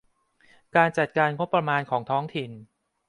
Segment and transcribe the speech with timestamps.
[0.75, 2.51] การจัดการงบประมาณของท้องถิ่น